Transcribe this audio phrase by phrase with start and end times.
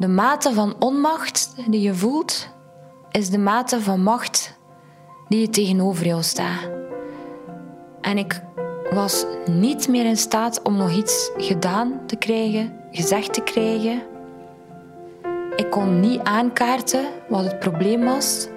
[0.00, 2.48] De mate van onmacht die je voelt,
[3.10, 4.58] is de mate van macht
[5.28, 6.68] die je tegenover jou staat.
[8.00, 8.42] En ik
[8.90, 14.02] was niet meer in staat om nog iets gedaan te krijgen, gezegd te krijgen.
[15.56, 18.48] Ik kon niet aankaarten wat het probleem was,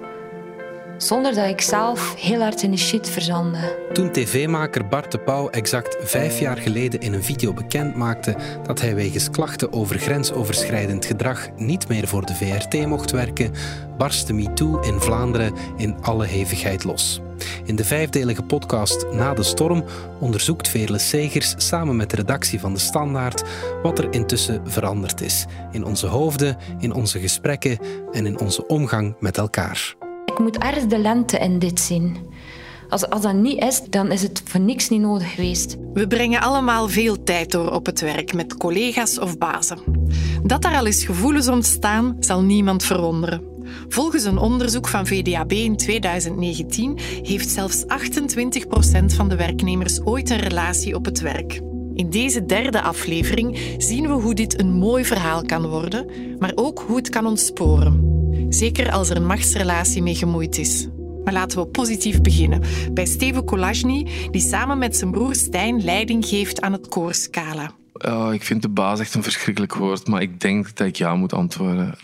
[0.96, 3.88] zonder dat ik zelf heel hard in de shit verzandde.
[3.92, 8.80] Toen tv-maker Bart de Pauw exact vijf jaar geleden in een video bekend maakte dat
[8.80, 13.52] hij wegens klachten over grensoverschrijdend gedrag niet meer voor de VRT mocht werken,
[13.98, 17.20] barstte MeToo in Vlaanderen in alle hevigheid los.
[17.64, 19.84] In de vijfdelige podcast Na de Storm
[20.20, 23.42] onderzoekt Veerle Segers samen met de redactie van De Standaard
[23.82, 25.46] wat er intussen veranderd is.
[25.70, 27.78] In onze hoofden, in onze gesprekken
[28.12, 30.03] en in onze omgang met elkaar.
[30.34, 32.16] Ik moet ergens de lente in dit zien.
[32.88, 35.76] Als, als dat niet is, dan is het voor niks niet nodig geweest.
[35.92, 39.78] We brengen allemaal veel tijd door op het werk met collega's of bazen.
[40.42, 43.42] Dat daar al eens gevoelens ontstaan, zal niemand verwonderen.
[43.88, 47.86] Volgens een onderzoek van VDAB in 2019 heeft zelfs 28%
[49.06, 51.60] van de werknemers ooit een relatie op het werk.
[51.94, 56.06] In deze derde aflevering zien we hoe dit een mooi verhaal kan worden,
[56.38, 58.13] maar ook hoe het kan ontsporen.
[58.54, 60.88] Zeker als er een machtsrelatie mee gemoeid is.
[61.24, 62.62] Maar laten we positief beginnen.
[62.92, 67.70] Bij Steven Kolajny, die samen met zijn broer Stijn leiding geeft aan het koorscala.
[68.06, 71.14] Uh, ik vind de baas echt een verschrikkelijk woord, maar ik denk dat ik ja
[71.14, 71.94] moet antwoorden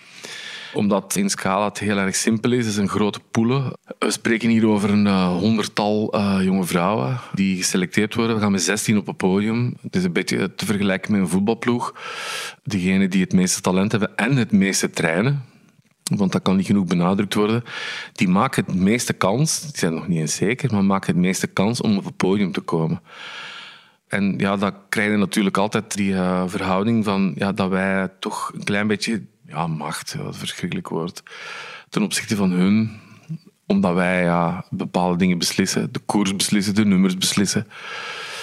[0.75, 2.65] omdat in Scala het heel erg simpel is.
[2.65, 3.73] Het is een grote poelen.
[3.99, 8.35] We spreken hier over een uh, honderdtal uh, jonge vrouwen die geselecteerd worden.
[8.35, 9.75] We gaan met 16 op het podium.
[9.83, 11.95] Het is een beetje te vergelijken met een voetbalploeg.
[12.63, 15.50] Degene die het meeste talent hebben en het meeste trainen
[16.19, 17.65] want dat kan niet genoeg benadrukt worden,
[18.13, 21.47] die maken het meeste kans, die zijn nog niet eens zeker, maar maken het meeste
[21.47, 23.03] kans om op het podium te komen.
[24.09, 28.51] En ja, dan krijg je natuurlijk altijd die uh, verhouding van ja, dat wij toch
[28.55, 31.23] een klein beetje ja, macht, dat verschrikkelijk woord,
[31.89, 33.01] ten opzichte van hun,
[33.67, 37.67] omdat wij ja, bepaalde dingen beslissen, de koers beslissen, de nummers beslissen.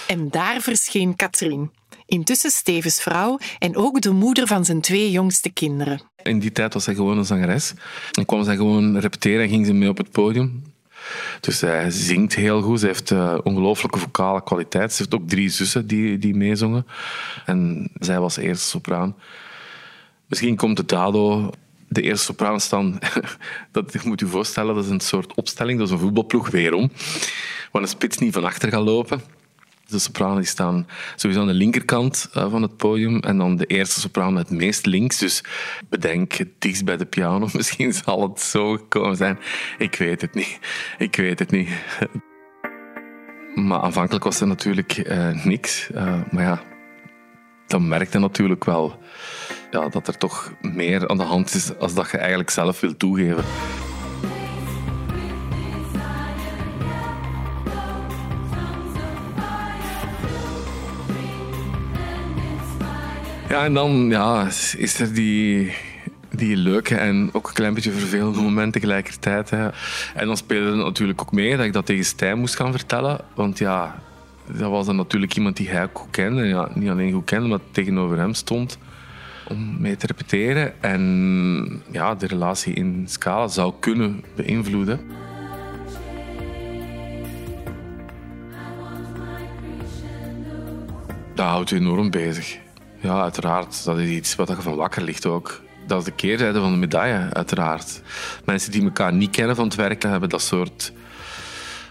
[0.07, 1.71] En daar verscheen Katrien.
[2.07, 6.01] Intussen Stevens vrouw en ook de moeder van zijn twee jongste kinderen.
[6.23, 7.73] In die tijd was zij gewoon een zangeres.
[8.11, 10.63] En kwam zij gewoon repeteren en ging ze mee op het podium.
[11.39, 12.79] Dus zij zingt heel goed.
[12.79, 14.93] Ze heeft uh, ongelooflijke vocale kwaliteit.
[14.93, 16.85] Ze heeft ook drie zussen die, die meezongen.
[17.45, 19.15] En zij was eerste sopraan.
[20.25, 21.49] Misschien komt het daardoor
[21.87, 22.99] de eerste sopraan staan,
[23.71, 26.91] dat moet je voorstellen, dat is een soort opstelling, dat is een voetbalploeg, weerom,
[27.71, 29.21] waar een spits niet van achter gaat lopen.
[29.87, 33.99] De sopranen staan sowieso aan de linkerkant eh, van het podium en dan de eerste
[33.99, 35.17] sopraan het meest links.
[35.17, 35.43] Dus
[35.89, 37.49] bedenk het dichtst bij de piano.
[37.53, 39.39] Misschien zal het zo gekomen zijn.
[39.77, 40.59] Ik weet het niet.
[40.97, 41.69] Ik weet het niet.
[43.55, 45.89] Maar aanvankelijk was er natuurlijk uh, niks.
[45.95, 46.61] Uh, maar ja,
[47.67, 48.99] dan merkte natuurlijk wel
[49.71, 52.97] ja, dat er toch meer aan de hand is als dat je eigenlijk zelf wil
[52.97, 53.43] toegeven.
[63.49, 64.45] Ja, en dan ja,
[64.77, 65.73] is er die,
[66.29, 69.51] die leuke en ook een klein beetje vervelende momenten tegelijkertijd.
[69.51, 73.19] En dan speelde het natuurlijk ook mee dat ik dat tegen Stijn moest gaan vertellen.
[73.35, 74.03] Want ja,
[74.51, 76.45] dat was dan natuurlijk iemand die hij ook goed kende.
[76.45, 78.77] Ja, niet alleen goed kende, maar tegenover hem stond
[79.47, 80.81] om mee te repeteren.
[80.81, 84.99] En ja, de relatie in Scala zou kunnen beïnvloeden.
[91.35, 92.65] Dat houdt je enorm bezig.
[92.99, 93.83] Ja, uiteraard.
[93.83, 95.61] Dat is iets wat je van wakker ligt ook.
[95.87, 98.01] Dat is de keerzijde van de medaille, uiteraard.
[98.45, 100.93] Mensen die elkaar niet kennen van het werken hebben dat soort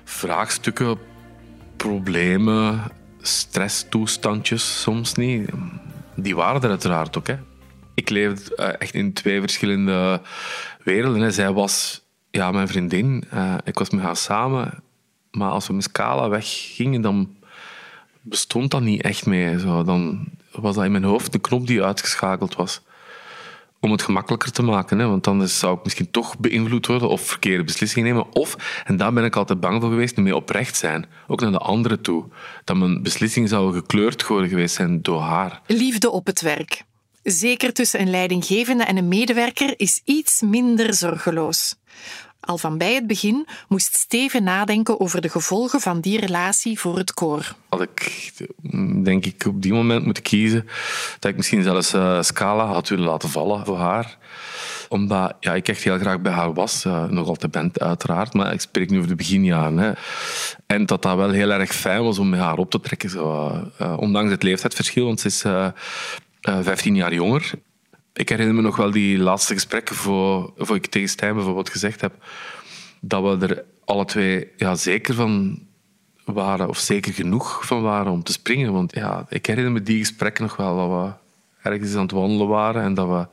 [0.05, 0.99] vraagstukken,
[1.77, 2.83] problemen,
[3.21, 5.51] stresstoestandjes soms niet.
[6.15, 7.27] Die waren er uiteraard ook.
[7.27, 7.37] Hè.
[7.95, 10.21] Ik leefde eh, echt in twee verschillende
[10.83, 11.33] werelden.
[11.33, 13.25] Zij was ja, mijn vriendin.
[13.35, 14.83] Uh, ik was met haar samen.
[15.31, 17.37] Maar als we met Scala weggingen, dan
[18.21, 19.59] bestond dat niet echt meer.
[19.59, 19.83] Zo.
[19.83, 20.29] Dan,
[20.63, 22.81] was dat in mijn hoofd de knop die uitgeschakeld was.
[23.81, 25.07] Om het gemakkelijker te maken, hè?
[25.07, 28.35] want anders zou ik misschien toch beïnvloed worden of verkeerde beslissingen nemen.
[28.35, 31.07] Of, en daar ben ik altijd bang voor geweest, mee oprecht zijn.
[31.27, 32.25] Ook naar de anderen toe.
[32.65, 35.61] Dat mijn beslissingen zouden gekleurd worden geweest zijn door haar.
[35.67, 36.85] Liefde op het werk.
[37.23, 41.75] Zeker tussen een leidinggevende en een medewerker is iets minder zorgeloos.
[42.47, 46.97] Al van bij het begin moest Steven nadenken over de gevolgen van die relatie voor
[46.97, 47.55] het koor.
[47.69, 48.33] Had ik,
[49.05, 50.69] denk ik, op die moment moeten kiezen
[51.19, 54.19] dat ik misschien zelfs uh, Scala had willen laten vallen voor haar
[54.89, 56.85] omdat ja, ik echt heel graag bij haar was.
[56.85, 59.79] Uh, nog altijd ben, uiteraard, maar ik spreek nu over de beginjaren.
[59.79, 59.93] Hè.
[60.67, 63.11] En dat dat wel heel erg fijn was om met haar op te trekken.
[63.11, 63.51] Zo,
[63.83, 65.45] uh, ondanks het leeftijdsverschil, want ze is
[66.41, 67.51] 15 jaar jonger.
[68.17, 72.01] Ik herinner me nog wel die laatste gesprekken voor, voor ik tegen Stijn bijvoorbeeld gezegd
[72.01, 72.25] heb
[73.01, 75.63] dat we er alle twee ja, zeker van
[76.25, 78.73] waren, of zeker genoeg van waren om te springen.
[78.73, 81.13] Want ja, ik herinner me die gesprekken nog wel, dat we
[81.69, 83.27] ergens aan het wandelen waren en dat we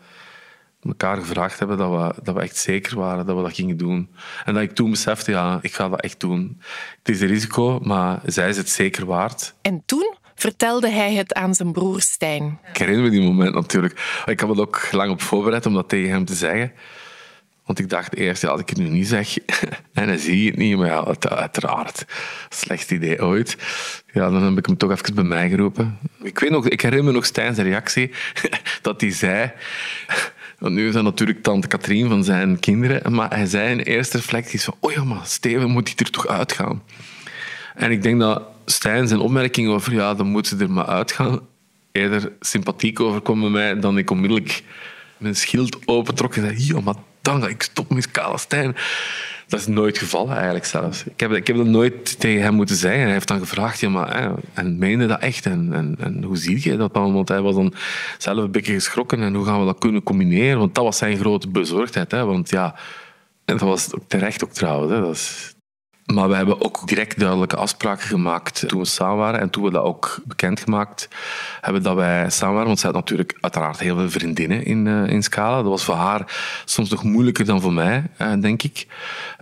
[0.89, 4.09] elkaar gevraagd hebben dat we, dat we echt zeker waren dat we dat gingen doen.
[4.45, 6.61] En dat ik toen besefte, ja, ik ga dat echt doen.
[6.97, 9.53] Het is een risico, maar zij is het zeker waard.
[9.61, 12.59] En toen vertelde hij het aan zijn broer Stijn.
[12.69, 14.23] Ik herinner me die moment natuurlijk.
[14.25, 16.71] Ik heb het ook lang op voorbereid om dat tegen hem te zeggen.
[17.65, 19.37] Want ik dacht eerst, ja, als ik het nu niet zeg
[19.93, 22.05] en dan zie je het niet, maar ja, uiteraard,
[22.49, 23.57] slecht idee ooit.
[24.13, 25.97] Ja, dan heb ik hem toch even bij mij geroepen.
[26.21, 28.11] Ik weet nog, ik herinner me nog Stijn's reactie,
[28.81, 29.51] dat hij zei...
[30.59, 34.17] Want nu is dat natuurlijk tante Katrien van zijn kinderen, maar hij zei in eerste
[34.17, 36.83] reflectie oh ja, maar Steven moet hij er toch uitgaan.
[37.75, 41.39] En ik denk dat Stijn zijn opmerking over, ja, dan moet ze er maar uitgaan,
[41.91, 44.63] eerder sympathiek overkwam bij mij dan ik onmiddellijk
[45.17, 48.75] mijn schild opentrok en zei, ja, maar dan ik stop met Kale Stijn.
[49.47, 51.03] Dat is nooit gevallen eigenlijk zelfs.
[51.03, 53.01] Ik heb, ik heb dat nooit tegen hem moeten zeggen.
[53.01, 55.45] Hij heeft dan gevraagd, ja, maar, hè, en meende dat echt?
[55.45, 57.13] En, en, hoe zie je dat dan?
[57.13, 57.73] Want hij was dan
[58.17, 59.21] zelf een beetje geschrokken.
[59.21, 60.59] En hoe gaan we dat kunnen combineren?
[60.59, 62.11] Want dat was zijn grote bezorgdheid.
[62.11, 62.25] Hè?
[62.25, 62.75] Want ja,
[63.45, 64.91] en dat was terecht ook trouwens.
[64.91, 65.52] Dat
[66.05, 69.39] maar we hebben ook direct duidelijke afspraken gemaakt toen we samen waren.
[69.39, 71.07] En toen we dat ook bekendgemaakt
[71.61, 72.67] hebben dat wij samen waren.
[72.67, 75.55] Want zij had natuurlijk uiteraard heel veel vriendinnen in, uh, in Scala.
[75.55, 76.33] Dat was voor haar
[76.65, 78.87] soms nog moeilijker dan voor mij, uh, denk ik.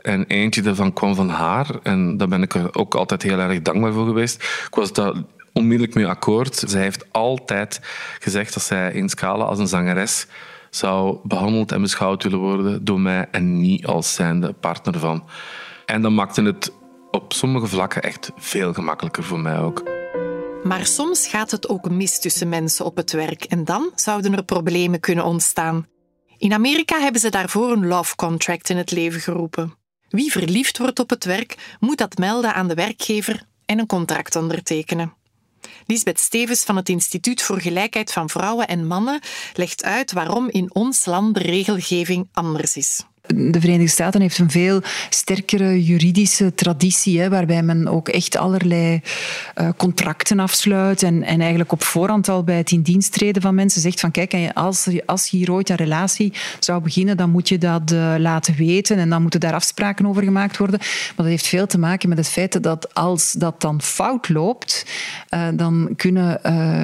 [0.02, 1.68] En eentje daarvan kwam van haar.
[1.84, 4.44] En daar ben ik er ook altijd heel erg dankbaar voor geweest.
[4.68, 5.14] Ik was daar
[5.54, 6.64] onmiddellijk mee akkoord.
[6.68, 7.82] Zij heeft altijd
[8.20, 10.28] gezegd dat zij in Scala als een zangeres
[10.70, 15.24] zou behandeld en beschouwd willen worden door mij en niet als zijnde partner van.
[15.92, 16.74] En dat maakte het
[17.12, 19.84] op sommige vlakken echt veel gemakkelijker voor mij ook.
[20.64, 24.44] Maar soms gaat het ook mis tussen mensen op het werk en dan zouden er
[24.44, 25.88] problemen kunnen ontstaan.
[26.38, 29.74] In Amerika hebben ze daarvoor een love contract in het leven geroepen.
[30.10, 34.36] Wie verliefd wordt op het werk, moet dat melden aan de werkgever en een contract
[34.36, 35.14] ondertekenen.
[35.86, 39.20] Lisbeth Stevens van het Instituut voor Gelijkheid van Vrouwen en Mannen
[39.54, 44.52] legt uit waarom in ons land de regelgeving anders is de Verenigde Staten heeft een
[44.52, 49.02] veel sterkere juridische traditie, hè, waarbij men ook echt allerlei
[49.56, 53.56] uh, contracten afsluit en, en eigenlijk op voorhand al bij het in dienst treden van
[53.56, 57.58] mensen zegt van kijk, als, als hier ooit een relatie zou beginnen, dan moet je
[57.58, 60.80] dat uh, laten weten en dan moeten daar afspraken over gemaakt worden.
[60.80, 64.86] Maar dat heeft veel te maken met het feit dat als dat dan fout loopt,
[65.30, 66.40] uh, dan kunnen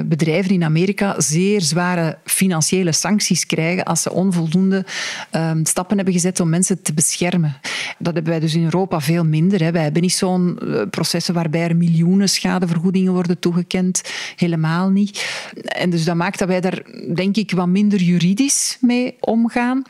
[0.08, 4.84] bedrijven in Amerika zeer zware financiële sancties krijgen als ze onvoldoende
[5.30, 7.60] ehm, stappen hebben gezet om mensen te beschermen.
[7.98, 9.62] Dat hebben wij dus in Europa veel minder.
[9.62, 9.70] Hè.
[9.70, 14.02] Wij hebben niet zo'n eh, processen waarbij er miljoenen schadevergoedingen worden toegekend.
[14.36, 15.26] Helemaal niet.
[15.62, 16.82] En dus dat maakt dat wij daar,
[17.14, 19.84] denk ik, wat minder juridisch mee omgaan.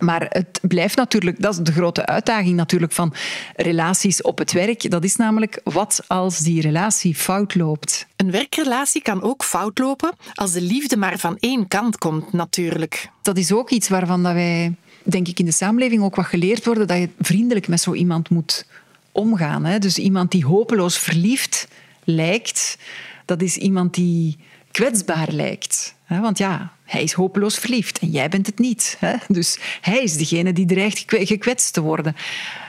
[0.00, 3.14] Maar het blijft natuurlijk, dat is de grote uitdaging natuurlijk van
[3.56, 4.90] relaties op het werk.
[4.90, 8.06] Dat is namelijk wat als die relatie fout loopt.
[8.16, 13.10] Een werkrelatie kan ook fout lopen als de liefde maar van één kant komt, natuurlijk.
[13.22, 14.74] Dat is ook iets waarvan dat wij
[15.10, 18.28] denk ik, in de samenleving ook wat geleerd worden dat je vriendelijk met zo iemand
[18.28, 18.66] moet
[19.12, 19.64] omgaan.
[19.64, 19.78] Hè?
[19.78, 21.68] Dus iemand die hopeloos verliefd
[22.04, 22.78] lijkt,
[23.24, 24.38] dat is iemand die
[24.70, 25.94] kwetsbaar lijkt.
[26.08, 28.98] Want ja, hij is hopeloos verliefd en jij bent het niet.
[29.28, 32.16] Dus hij is degene die dreigt gekwetst te worden.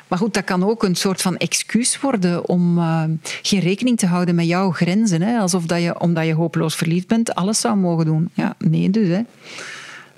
[0.07, 3.03] Maar goed, dat kan ook een soort van excuus worden om uh,
[3.41, 5.21] geen rekening te houden met jouw grenzen.
[5.21, 5.39] Hè?
[5.39, 8.29] Alsof dat je, omdat je hopeloos verliefd bent, alles zou mogen doen.
[8.33, 9.07] Ja, nee dus.
[9.07, 9.21] Hè.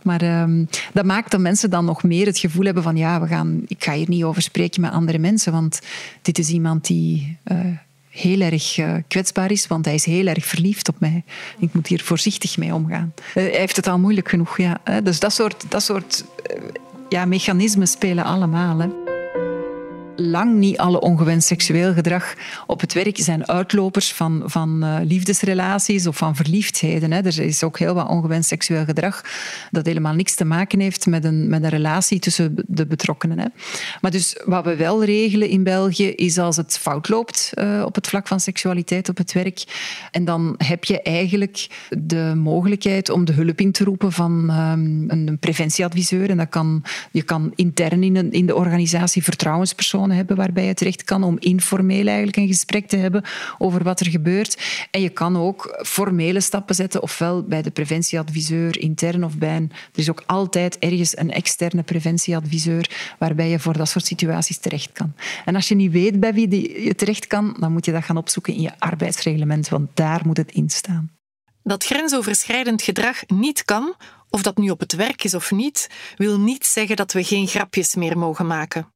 [0.04, 3.28] Maar um, dat maakt dat mensen dan nog meer het gevoel hebben van ja, we
[3.28, 5.80] gaan, ik ga hier niet over spreken met andere mensen, want
[6.22, 7.58] dit is iemand die uh,
[8.10, 11.24] heel erg uh, kwetsbaar is, want hij is heel erg verliefd op mij.
[11.60, 13.14] Ik moet hier voorzichtig mee omgaan.
[13.16, 14.82] Uh, hij heeft het al moeilijk genoeg, ja.
[15.04, 16.26] Dus dat soort, dat soort
[17.10, 19.03] ja, mechanismen spelen allemaal.
[20.16, 22.34] Lang niet alle ongewenst seksueel gedrag
[22.68, 27.12] op het werk zijn uitlopers van, van uh, liefdesrelaties of van verliefdheden.
[27.12, 27.22] Hè.
[27.22, 29.22] Er is ook heel wat ongewenst seksueel gedrag
[29.72, 33.40] dat helemaal niks te maken heeft met een, met een relatie tussen de betrokkenen.
[33.40, 33.46] Hè.
[34.02, 37.96] Maar dus wat we wel regelen in België is als het fout loopt uh, op
[37.96, 39.64] het vlak van seksualiteit op het werk.
[40.12, 45.10] En dan heb je eigenlijk de mogelijkheid om de hulp in te roepen van um,
[45.10, 46.30] een preventieadviseur.
[46.30, 49.24] En dat kan, je kan intern in, een, in de organisatie
[50.12, 53.24] hebben waarbij je terecht kan om informeel eigenlijk een gesprek te hebben
[53.58, 54.62] over wat er gebeurt.
[54.92, 59.72] En je kan ook formele stappen zetten, ofwel bij de preventieadviseur intern of bij een...
[59.72, 64.92] Er is ook altijd ergens een externe preventieadviseur waarbij je voor dat soort situaties terecht
[64.92, 65.14] kan.
[65.46, 68.18] En als je niet weet bij wie je terecht kan, dan moet je dat gaan
[68.18, 71.12] opzoeken in je arbeidsreglement, want daar moet het in staan.
[71.64, 73.96] Dat grensoverschrijdend gedrag niet kan
[74.34, 77.48] Of dat nu op het werk is of niet, wil niet zeggen dat we geen
[77.48, 78.93] grapjes meer mogen maken.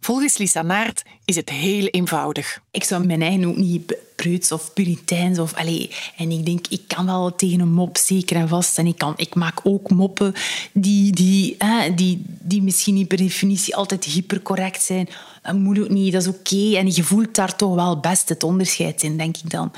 [0.00, 2.60] Volgens Lisa Naert is het heel eenvoudig.
[2.70, 6.82] Ik zou mijn eigen ook niet preuts of puriteins of allee, en ik denk ik
[6.86, 10.34] kan wel tegen een mop zeker en vast en ik kan ik maak ook moppen
[10.72, 11.56] die die,
[11.94, 15.08] die, die misschien niet per definitie altijd hypercorrect zijn.
[15.42, 18.42] Dat moet ook niet, dat is oké en je voelt daar toch wel best het
[18.42, 19.72] onderscheid in, denk ik dan.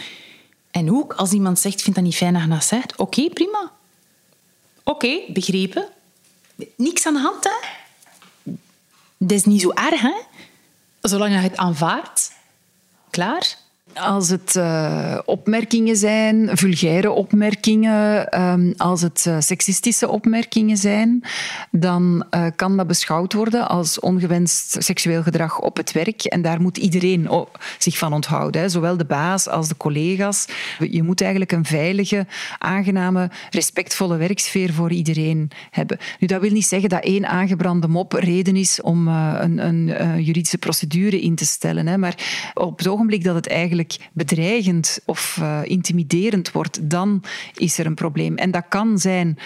[0.70, 3.72] En ook als iemand zegt, vind dat niet fijn dat je zegt, oké, prima.
[4.82, 5.88] Oké, begrepen.
[6.76, 7.77] Niks aan de hand, hè?
[9.18, 10.14] Dat is niet zo erg, hè?
[11.00, 12.32] Zolang je het aanvaardt.
[13.10, 13.56] Klaar?
[13.95, 21.25] Als het uh, opmerkingen zijn, vulgaire opmerkingen, um, als het uh, seksistische opmerkingen zijn,
[21.71, 26.25] dan uh, kan dat beschouwd worden als ongewenst seksueel gedrag op het werk.
[26.25, 27.28] En daar moet iedereen
[27.78, 30.47] zich van onthouden, zowel de baas als de collega's.
[30.78, 32.26] Je moet eigenlijk een veilige,
[32.59, 35.99] aangename, respectvolle werksfeer voor iedereen hebben.
[36.18, 40.59] Nu, dat wil niet zeggen dat één aangebrande mop reden is om een, een juridische
[40.59, 41.87] procedure in te stellen.
[41.87, 41.99] Hè.
[41.99, 43.76] Maar op het ogenblik dat het eigenlijk
[44.12, 47.23] bedreigend of uh, intimiderend wordt, dan
[47.54, 48.37] is er een probleem.
[48.37, 49.38] En dat kan zijn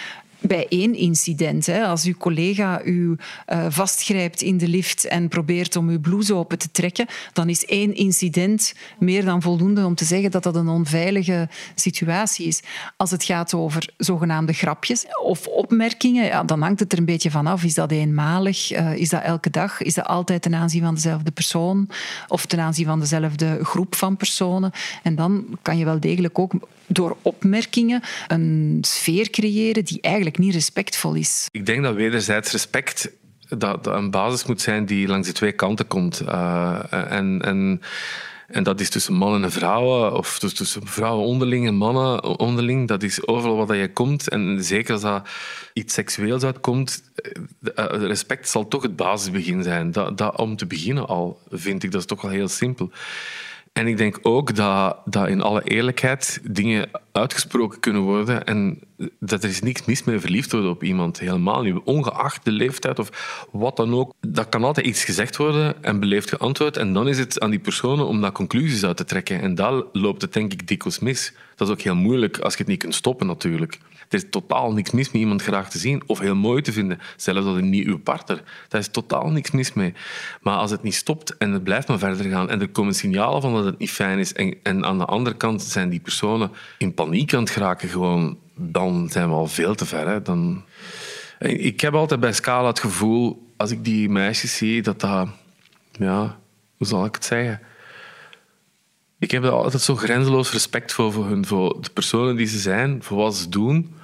[0.47, 1.65] bij één incident.
[1.65, 1.85] Hè.
[1.85, 6.57] Als uw collega u uh, vastgrijpt in de lift en probeert om uw blouse open
[6.57, 10.67] te trekken, dan is één incident meer dan voldoende om te zeggen dat dat een
[10.67, 12.61] onveilige situatie is.
[12.97, 17.31] Als het gaat over zogenaamde grapjes of opmerkingen, ja, dan hangt het er een beetje
[17.31, 17.63] van af.
[17.63, 18.71] Is dat eenmalig?
[18.71, 19.81] Uh, is dat elke dag?
[19.81, 21.89] Is dat altijd ten aanzien van dezelfde persoon?
[22.27, 24.71] Of ten aanzien van dezelfde groep van personen?
[25.03, 26.53] En dan kan je wel degelijk ook
[26.87, 31.47] door opmerkingen een sfeer creëren die eigenlijk niet respectvol is.
[31.51, 33.11] Ik denk dat wederzijds respect
[33.57, 36.21] dat, een basis moet zijn die langs de twee kanten komt.
[36.21, 37.81] Uh, en, en,
[38.47, 42.87] en dat is tussen mannen en vrouwen, of tussen vrouwen onderling en mannen onderling.
[42.87, 44.29] Dat is overal waar je komt.
[44.29, 45.27] En zeker als dat
[45.73, 47.03] iets seksueels uitkomt,
[47.75, 49.91] eh, respect zal toch het basisbegin zijn.
[49.91, 52.91] Dat, dat, om te beginnen al, vind ik, dat is toch wel heel simpel.
[53.73, 58.79] En ik denk ook dat, dat in alle eerlijkheid dingen uitgesproken kunnen worden en
[59.19, 61.19] dat er is niks mis mee verliefd worden op iemand.
[61.19, 61.79] Helemaal niet.
[61.83, 64.13] Ongeacht de leeftijd of wat dan ook.
[64.19, 66.77] Dat kan altijd iets gezegd worden en beleefd geantwoord.
[66.77, 69.41] En dan is het aan die personen om daar conclusies uit te trekken.
[69.41, 71.33] En daar loopt het denk ik dikwijls mis.
[71.55, 73.79] Dat is ook heel moeilijk als je het niet kunt stoppen natuurlijk.
[74.09, 76.99] Er is totaal niks mis met iemand graag te zien of heel mooi te vinden.
[77.15, 78.43] Zelfs als het niet uw partner.
[78.67, 79.93] Daar is totaal niks mis mee.
[80.41, 83.41] Maar als het niet stopt en het blijft maar verder gaan en er komen signalen
[83.41, 86.51] van dat het niet fijn is en, en aan de andere kant zijn die personen
[86.77, 90.07] in paniek aan het geraken gewoon, dan zijn we al veel te ver.
[90.07, 90.21] Hè.
[90.21, 90.63] Dan...
[91.39, 95.27] Ik heb altijd bij Scala het gevoel, als ik die meisjes zie, dat dat...
[95.91, 96.37] Ja,
[96.77, 97.61] hoe zal ik het zeggen?
[99.23, 102.59] Ik heb er altijd zo grenzeloos respect voor, voor hun, voor de personen die ze
[102.59, 103.95] zijn, voor wat ze doen.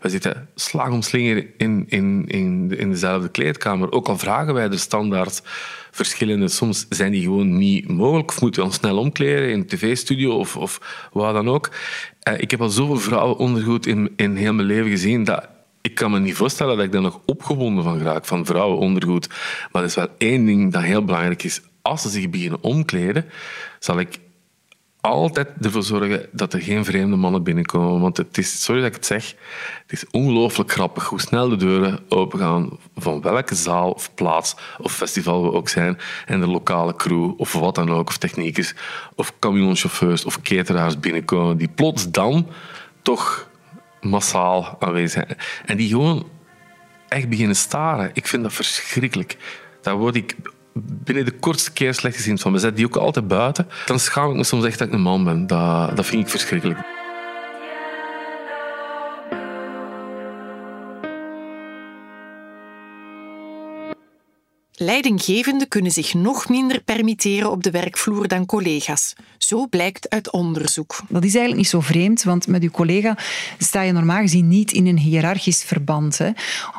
[0.00, 3.92] We zitten slag om slinger in, in, in, in dezelfde kleedkamer.
[3.92, 5.42] Ook al vragen wij de standaard
[5.90, 6.48] verschillende.
[6.48, 8.28] Soms zijn die gewoon niet mogelijk.
[8.28, 11.70] Of moeten we ons snel omkleden in een tv-studio of, of wat dan ook.
[12.20, 15.48] Eh, ik heb al zoveel vrouwen ondergoed in, in heel mijn leven gezien dat
[15.80, 19.28] ik kan me niet voorstellen dat ik daar nog opgewonden van raak, van vrouwen ondergoed.
[19.72, 21.60] Maar er is wel één ding dat heel belangrijk is.
[21.82, 23.24] Als ze zich beginnen omkleden,
[23.78, 24.18] zal ik
[25.04, 28.00] altijd ervoor zorgen dat er geen vreemde mannen binnenkomen.
[28.00, 29.34] Want het is, sorry dat ik het zeg,
[29.82, 34.92] het is ongelooflijk grappig hoe snel de deuren opengaan van welke zaal of plaats of
[34.92, 35.98] festival we ook zijn.
[36.26, 38.74] En de lokale crew of wat dan ook, of techniekers,
[39.14, 42.48] of camionchauffeurs of cateraars binnenkomen, die plots dan
[43.02, 43.48] toch
[44.00, 45.38] massaal aanwezig zijn.
[45.66, 46.28] En die gewoon
[47.08, 48.10] echt beginnen staren.
[48.12, 49.36] Ik vind dat verschrikkelijk.
[49.82, 50.36] Daar word ik
[50.74, 52.52] binnen de kortste keer slecht gezien van.
[52.52, 53.68] We zetten die ook altijd buiten.
[53.86, 55.46] Dan schaam ik me soms echt dat ik een man ben.
[55.46, 56.78] Dat, dat vind ik verschrikkelijk.
[64.76, 69.14] Leidinggevenden kunnen zich nog minder permitteren op de werkvloer dan collega's.
[69.46, 71.00] Zo blijkt uit onderzoek.
[71.08, 73.18] Dat is eigenlijk niet zo vreemd, want met uw collega
[73.58, 76.18] sta je normaal gezien niet in een hiërarchisch verband.
[76.18, 76.30] Hè.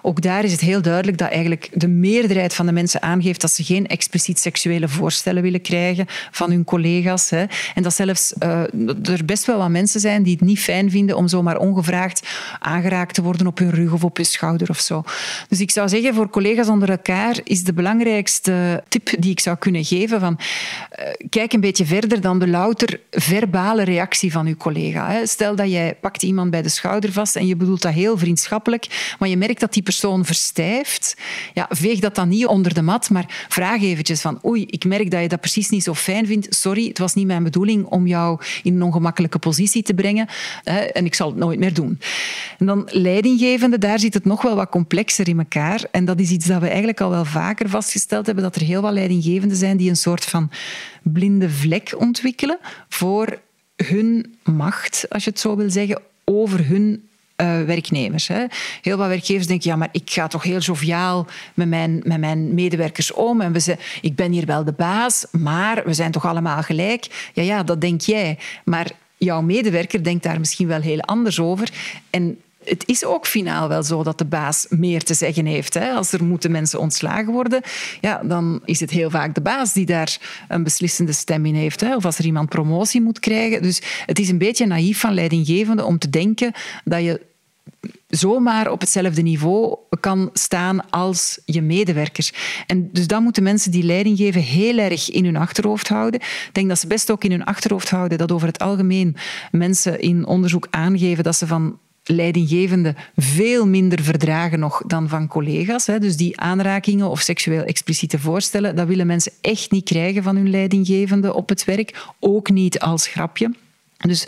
[0.02, 3.52] Ook daar is het heel duidelijk dat eigenlijk de meerderheid van de mensen aangeeft dat
[3.52, 7.30] ze geen expliciet seksuele voorstellen willen krijgen van hun collega's.
[7.30, 7.46] Hè.
[7.76, 8.62] En dat zelfs uh,
[9.04, 12.28] er best wel wat mensen zijn die het niet fijn vinden om zomaar ongevraagd
[12.60, 15.04] aangeraakt te worden op hun rug of op hun schouder of zo.
[15.50, 19.58] Dus ik zou zeggen, voor collega's onder elkaar is de belangrijkste tip die ik zou
[19.58, 24.58] kunnen geven van uh, kijk een beetje verder dan de louter verbale reactie van je
[24.58, 25.26] collega.
[25.26, 29.16] Stel dat jij pakt iemand bij de schouder vast en je bedoelt dat heel vriendschappelijk,
[29.20, 31.18] maar je merkt dat die persoon verstijft.
[31.54, 35.12] Ja, veeg dat dan niet onder de mat, maar vraag eventjes van oei, ik merk
[35.12, 36.56] dat je dat precies niet zo fijn vindt.
[36.56, 40.28] Sorry, het was niet mijn bedoeling om jou in een ongemakkelijke positie te brengen
[40.94, 42.00] en ik zal het nooit meer doen.
[42.58, 45.84] En dan leidinggevende, daar zit het nog wel wat complexer in elkaar.
[45.92, 48.82] En dat is iets dat we eigenlijk al wel vaker vastgesteld hebben, dat er heel
[48.82, 50.50] wat leidinggevenden zijn die een soort van
[51.04, 52.44] blinde vlek ontwikkelen
[52.90, 53.40] voor
[53.76, 57.08] hun macht, als je het zo wil zeggen, over hun
[57.42, 58.28] uh, werknemers.
[58.28, 58.46] Hè.
[58.82, 62.54] Heel wat werkgevers denken, ja, maar ik ga toch heel joviaal met mijn, met mijn
[62.54, 63.42] medewerkers om.
[63.42, 67.30] En we zijn, ik ben hier wel de baas, maar we zijn toch allemaal gelijk?
[67.34, 68.38] Ja, ja, dat denk jij.
[68.66, 71.70] Maar jouw medewerker denkt daar misschien wel heel anders over.
[72.10, 75.74] En het is ook finaal wel zo dat de baas meer te zeggen heeft.
[75.74, 75.92] Hè.
[75.92, 77.62] Als er moeten mensen ontslagen worden,
[78.02, 80.18] ja, dan is het heel vaak de baas die daar
[80.48, 81.82] een beslissende stem in heeft.
[81.82, 81.96] Hè.
[81.96, 83.62] Of als er iemand promotie moet krijgen.
[83.62, 86.52] Dus het is een beetje naïef van leidinggevende om te denken
[86.84, 87.22] dat je
[88.08, 92.34] zomaar op hetzelfde niveau kan staan als je medewerkers.
[92.68, 96.20] En dus dat moeten mensen die leiding geven heel erg in hun achterhoofd houden.
[96.20, 99.16] Ik denk dat ze best ook in hun achterhoofd houden dat over het algemeen
[99.52, 105.86] mensen in onderzoek aangeven dat ze van leidinggevende veel minder verdragen nog dan van collega's.
[105.86, 110.50] Dus die aanrakingen of seksueel expliciete voorstellen, dat willen mensen echt niet krijgen van hun
[110.50, 112.04] leidinggevende op het werk.
[112.20, 113.52] Ook niet als grapje.
[113.98, 114.28] Dus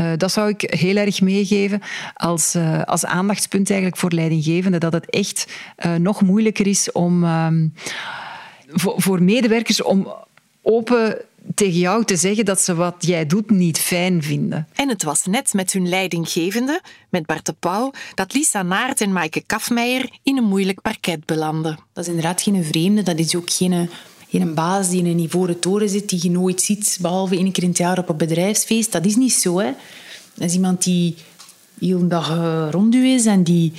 [0.00, 1.80] uh, dat zou ik heel erg meegeven
[2.14, 5.46] als, uh, als aandachtspunt eigenlijk voor leidinggevenden, dat het echt
[5.86, 7.26] uh, nog moeilijker is om
[8.68, 10.12] voor, voor medewerkers om
[10.62, 11.18] open
[11.54, 14.68] tegen jou te zeggen dat ze wat jij doet niet fijn vinden.
[14.74, 19.12] En het was net met hun leidinggevende, met Bart de Pauw, dat Lisa Naert en
[19.12, 21.78] Maaike Kafmeijer in een moeilijk parket belanden.
[21.92, 23.90] Dat is inderdaad geen vreemde, dat is ook geen,
[24.28, 27.62] geen baas die in een ivoren toren zit, die je nooit ziet, behalve één keer
[27.62, 28.92] in het jaar op een bedrijfsfeest.
[28.92, 29.58] Dat is niet zo.
[29.58, 29.72] Hè.
[30.34, 31.16] Dat is iemand die
[31.80, 33.72] heel dag uh, rond u is en die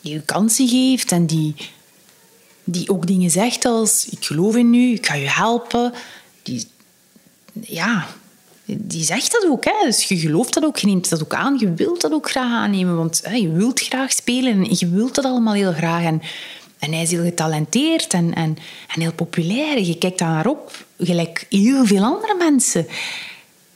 [0.00, 1.54] je kansen geeft en die,
[2.64, 5.92] die ook dingen zegt als ik geloof in u, ik ga je helpen.
[6.42, 6.66] Die
[7.62, 8.06] ja,
[8.64, 9.64] die zegt dat ook.
[9.64, 9.84] Hè.
[9.84, 12.52] Dus je gelooft dat ook, je neemt dat ook aan, je wilt dat ook graag
[12.52, 16.04] aannemen, want hè, je wilt graag spelen en je wilt dat allemaal heel graag.
[16.04, 16.22] En,
[16.78, 18.56] en hij is heel getalenteerd en, en,
[18.94, 19.80] en heel populair.
[19.80, 22.86] Je kijkt daar naar op, gelijk heel veel andere mensen.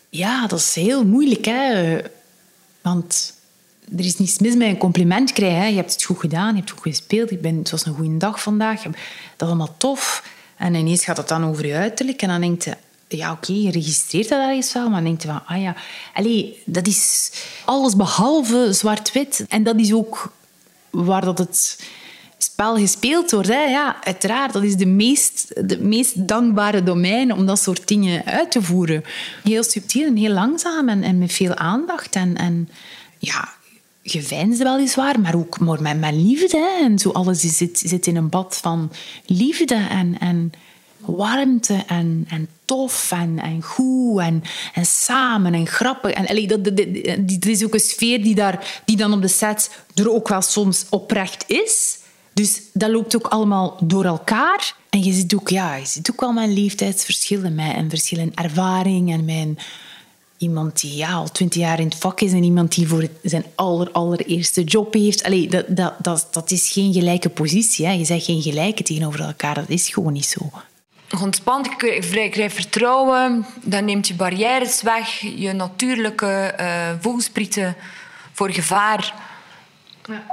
[0.08, 1.98] Ja, dat is heel moeilijk, hè.
[2.82, 3.34] Want
[3.98, 5.58] er is niets mis met een compliment krijgen.
[5.58, 5.66] Hè.
[5.66, 8.16] Je hebt het goed gedaan, je hebt goed gespeeld, je bent, het was een goede
[8.16, 8.82] dag vandaag.
[8.82, 8.92] Dat
[9.36, 10.24] is allemaal tof.
[10.56, 12.76] En ineens gaat het dan over je uiterlijk en dan denkt je
[13.08, 15.76] ja, oké, je registreert dat ergens wel, maar denkt van, ah ja,
[16.14, 17.32] allee, dat is
[17.64, 19.44] alles behalve zwart-wit.
[19.48, 20.32] En dat is ook
[20.90, 21.78] waar dat het
[22.38, 23.48] spel gespeeld wordt.
[23.48, 23.62] Hè.
[23.64, 28.50] Ja, uiteraard, dat is de meest, de meest dankbare domein om dat soort dingen uit
[28.50, 29.04] te voeren.
[29.42, 32.14] Heel subtiel en heel langzaam en, en met veel aandacht.
[32.14, 32.68] En, en
[33.18, 33.48] ja,
[34.02, 36.78] geveinsd weliswaar, maar ook met, met liefde.
[36.80, 38.92] En zo alles zit, zit in een bad van
[39.26, 40.18] liefde en...
[40.18, 40.52] en
[41.06, 44.42] warmte en, en tof en, en goed en,
[44.74, 46.10] en samen en grappig.
[46.10, 46.76] En, dat, dat,
[47.18, 50.42] dat, is ook een sfeer die, daar, die dan op de set er ook wel
[50.42, 51.98] soms oprecht is.
[52.32, 54.74] Dus dat loopt ook allemaal door elkaar.
[54.90, 59.12] En je ziet ook, ja, je ziet ook wel mijn leeftijdsverschillen, mijn verschil in ervaring
[59.12, 59.58] en mijn
[60.38, 63.44] iemand die ja, al twintig jaar in het vak is en iemand die voor zijn
[63.54, 65.22] aller, allereerste job heeft.
[65.24, 67.86] Allee, dat, dat, dat, dat is geen gelijke positie.
[67.86, 67.92] Hè.
[67.92, 69.54] Je zegt geen gelijke tegenover elkaar.
[69.54, 70.50] Dat is gewoon niet zo
[71.22, 76.66] ontspannen, je krijgt vertrouwen, dan neemt je barrières weg, je natuurlijke uh,
[77.00, 77.76] voelsprieten
[78.32, 79.14] voor gevaar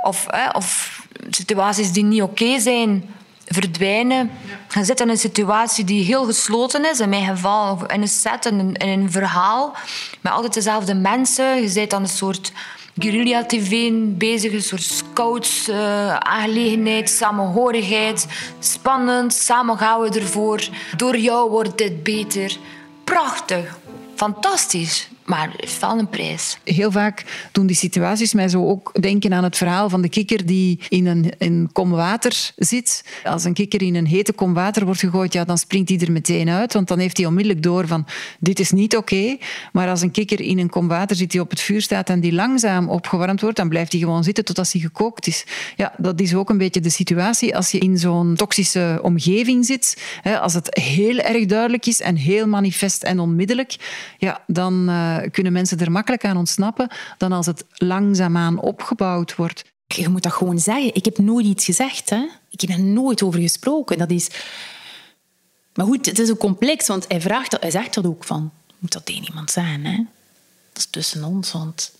[0.01, 3.13] of, of situaties die niet oké zijn
[3.45, 4.31] verdwijnen.
[4.73, 8.45] Je zit in een situatie die heel gesloten is, in mijn geval, in een set,
[8.45, 9.75] in in een verhaal,
[10.21, 11.61] met altijd dezelfde mensen.
[11.61, 12.51] Je zit aan een soort
[13.01, 18.27] guerrilla-tv bezig, een soort scouts-aangelegenheid, uh, samenhorigheid.
[18.59, 20.69] Spannend, samen gaan we ervoor.
[20.97, 22.57] Door jou wordt dit beter.
[23.03, 23.77] Prachtig,
[24.15, 26.57] fantastisch maar het wel een prijs.
[26.63, 30.45] Heel vaak doen die situaties mij zo ook denken aan het verhaal van de kikker
[30.45, 33.03] die in een, een kom water zit.
[33.23, 36.11] Als een kikker in een hete kom water wordt gegooid, ja, dan springt hij er
[36.11, 38.05] meteen uit, want dan heeft hij onmiddellijk door van
[38.39, 39.37] dit is niet oké.
[39.71, 42.19] Maar als een kikker in een kom water zit die op het vuur staat en
[42.19, 45.45] die langzaam opgewarmd wordt, dan blijft hij gewoon zitten totdat hij gekookt is.
[45.75, 50.01] Ja, dat is ook een beetje de situatie als je in zo'n toxische omgeving zit.
[50.41, 53.75] Als het heel erg duidelijk is en heel manifest en onmiddellijk,
[54.17, 59.63] ja, dan uh, kunnen mensen er makkelijk aan ontsnappen dan als het langzaamaan opgebouwd wordt.
[59.87, 60.95] Je moet dat gewoon zeggen.
[60.95, 62.09] Ik heb nooit iets gezegd.
[62.09, 62.27] Hè?
[62.49, 63.97] Ik heb er nooit over gesproken.
[63.97, 64.29] Dat is...
[65.73, 68.51] Maar goed, het is ook complex, want hij, vraagt dat, hij zegt dat ook van.
[68.79, 69.85] moet dat tegen iemand zijn.
[69.85, 69.95] Hè?
[70.73, 71.91] Dat is tussen ons, want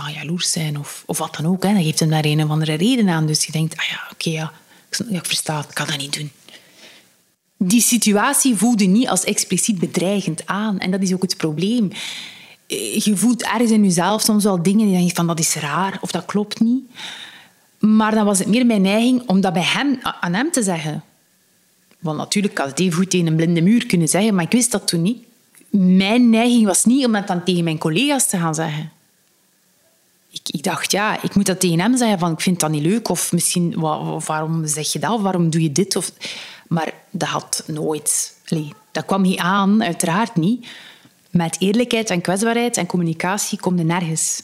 [0.00, 1.62] gaan jaloers zijn of, of wat dan ook.
[1.62, 1.82] Hè?
[1.82, 3.26] Geeft hem daar een of andere reden aan.
[3.26, 4.52] Dus je denkt, ah ja, oké, ja,
[4.88, 6.30] ik, ik versta het, ik kan dat niet doen.
[7.56, 10.78] Die situatie voelde niet als expliciet bedreigend aan.
[10.78, 11.90] En dat is ook het probleem.
[12.66, 16.10] Je voelt ergens in jezelf soms wel dingen die je van dat is raar of
[16.10, 16.82] dat klopt niet.
[17.78, 21.02] Maar dan was het meer mijn neiging om dat bij hem, aan hem te zeggen.
[21.98, 24.88] Want natuurlijk had even goed tegen een blinde muur kunnen zeggen, maar ik wist dat
[24.88, 25.22] toen niet.
[25.70, 28.92] Mijn neiging was niet om dat dan tegen mijn collega's te gaan zeggen.
[30.30, 32.82] Ik, ik dacht, ja, ik moet dat tegen hem zeggen, van ik vind dat niet
[32.82, 33.74] leuk, of misschien,
[34.26, 35.96] waarom zeg je dat, of waarom doe je dit?
[35.96, 36.12] Of,
[36.74, 38.34] maar dat had nooit...
[38.92, 40.66] dat kwam niet aan, uiteraard niet.
[41.30, 44.42] Met eerlijkheid en kwetsbaarheid en communicatie komt er nergens.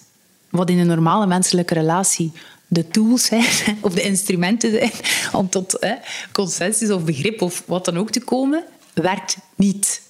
[0.50, 2.32] Wat in een normale menselijke relatie
[2.66, 3.44] de tools zijn,
[3.80, 4.92] of de instrumenten zijn
[5.32, 5.94] om tot hè,
[6.32, 8.64] consensus of begrip of wat dan ook te komen,
[8.94, 10.02] werkt niet.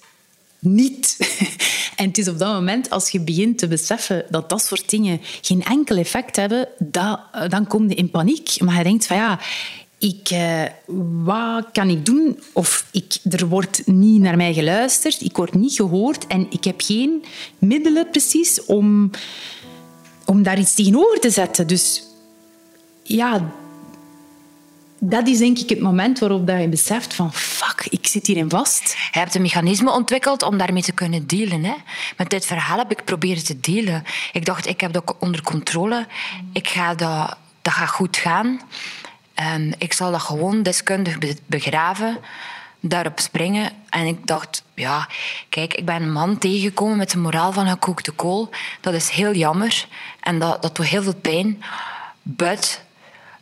[0.59, 1.17] Niet.
[1.95, 5.19] En het is op dat moment, als je begint te beseffen dat dat soort dingen
[5.41, 8.59] geen enkel effect hebben, dat, dan kom je in paniek.
[8.59, 9.39] Maar je denkt van ja,
[10.01, 10.63] ik, eh,
[11.23, 12.39] wat kan ik doen?
[12.53, 16.81] Of ik, er wordt niet naar mij geluisterd, ik word niet gehoord en ik heb
[16.81, 17.23] geen
[17.59, 19.09] middelen precies om,
[20.25, 21.67] om daar iets tegenover te zetten.
[21.67, 22.03] Dus
[23.03, 23.51] ja,
[24.99, 28.95] dat is denk ik het moment waarop je beseft van fuck, ik zit hierin vast.
[29.11, 31.63] Je hebt een mechanisme ontwikkeld om daarmee te kunnen dealen.
[31.63, 31.75] Hè?
[32.17, 34.03] Met dit verhaal heb ik proberen te delen.
[34.31, 36.07] Ik dacht, ik heb dat onder controle.
[36.53, 38.61] Ik ga dat, dat gaat goed gaan.
[39.77, 42.17] Ik zal dat gewoon deskundig begraven,
[42.79, 43.71] daarop springen.
[43.89, 45.07] En ik dacht, ja,
[45.49, 48.49] kijk, ik ben een man tegengekomen met de moraal van gekookte kool.
[48.81, 49.85] Dat is heel jammer
[50.19, 51.63] en dat, dat doet heel veel pijn.
[52.21, 52.81] But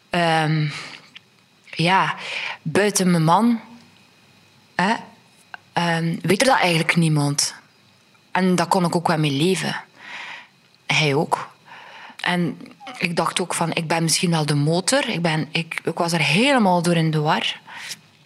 [0.10, 0.68] Ehm,
[1.70, 2.16] ja,
[2.62, 3.60] buiten mijn man
[4.76, 4.94] hè,
[5.74, 7.56] ehm, weet er dat eigenlijk niemand.
[8.32, 9.82] En daar kon ik ook wel mee leven.
[10.86, 11.50] Hij ook.
[12.22, 12.62] En
[12.98, 15.10] ik dacht ook van, ik ben misschien wel de motor.
[15.10, 17.60] Ik, ben, ik, ik was er helemaal door in de war.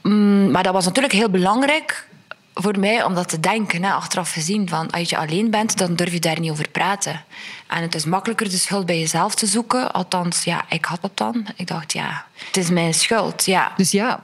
[0.01, 2.07] Mm, maar dat was natuurlijk heel belangrijk
[2.53, 4.69] voor mij om dat te denken, hè, achteraf gezien.
[4.69, 7.23] Van, als je alleen bent, dan durf je daar niet over praten.
[7.67, 9.91] En het is makkelijker de schuld bij jezelf te zoeken.
[9.91, 11.47] Althans, ja, ik had dat dan.
[11.55, 13.45] Ik dacht, ja, het is mijn schuld.
[13.45, 13.73] Ja.
[13.77, 14.21] Dus ja,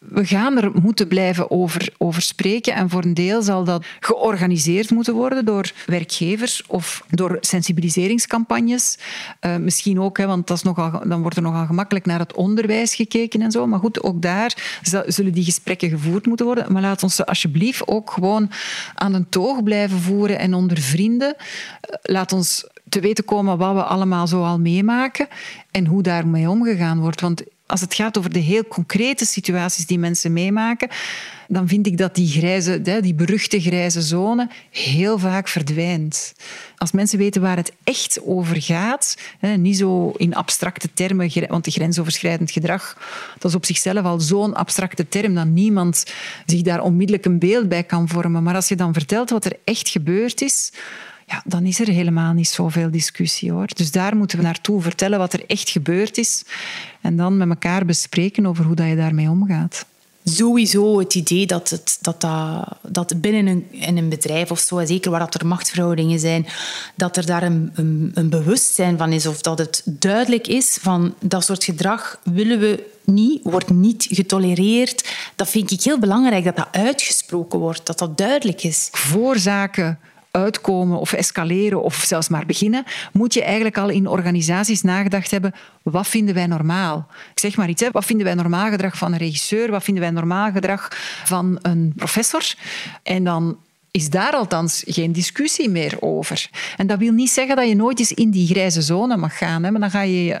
[0.00, 2.74] we gaan er moeten blijven over, over spreken.
[2.74, 8.98] En voor een deel zal dat georganiseerd moeten worden door werkgevers of door sensibiliseringscampagnes.
[9.40, 12.34] Uh, misschien ook, hè, want dat is nogal, dan wordt er nogal gemakkelijk naar het
[12.34, 13.66] onderwijs gekeken en zo.
[13.66, 16.72] Maar goed, ook daar zullen die gesprekken gevoerd moeten worden.
[16.72, 18.50] Maar laat ons ze alsjeblieft ook gewoon
[18.94, 21.36] aan een toog blijven voeren en onder vrienden.
[21.36, 25.28] Eh, laat ons te weten komen wat we allemaal zo al meemaken
[25.70, 27.20] en hoe daarmee omgegaan wordt.
[27.20, 30.88] Want als het gaat over de heel concrete situaties die mensen meemaken,
[31.48, 36.32] dan vind ik dat die grijze, die beruchte grijze zone heel vaak verdwijnt.
[36.76, 39.16] Als mensen weten waar het echt over gaat,
[39.56, 42.96] niet zo in abstracte termen, want grensoverschrijdend gedrag,
[43.38, 46.04] dat is op zichzelf al zo'n abstracte term dat niemand
[46.46, 48.42] zich daar onmiddellijk een beeld bij kan vormen.
[48.42, 50.72] Maar als je dan vertelt wat er echt gebeurd is,
[51.30, 53.66] ja, dan is er helemaal niet zoveel discussie hoor.
[53.74, 56.44] Dus daar moeten we naartoe vertellen wat er echt gebeurd is
[57.00, 59.86] en dan met elkaar bespreken over hoe dat je daarmee omgaat.
[60.24, 64.86] Sowieso het idee dat, het, dat, dat, dat binnen een, in een bedrijf of zo,
[64.86, 66.46] zeker waar dat er machtsverhoudingen zijn,
[66.94, 71.14] dat er daar een, een, een bewustzijn van is of dat het duidelijk is van
[71.20, 75.14] dat soort gedrag willen we niet, wordt niet getolereerd.
[75.36, 78.88] Dat vind ik heel belangrijk, dat dat uitgesproken wordt, dat dat duidelijk is.
[78.92, 79.98] Voorzaken
[80.30, 85.54] uitkomen of escaleren of zelfs maar beginnen, moet je eigenlijk al in organisaties nagedacht hebben,
[85.82, 87.06] wat vinden wij normaal?
[87.32, 90.02] Ik zeg maar iets, hè, wat vinden wij normaal gedrag van een regisseur, wat vinden
[90.02, 90.88] wij normaal gedrag
[91.24, 92.54] van een professor?
[93.02, 93.58] En dan
[93.90, 96.50] is daar althans geen discussie meer over.
[96.76, 99.64] En dat wil niet zeggen dat je nooit eens in die grijze zone mag gaan,
[99.64, 100.40] hè, maar dan ga je je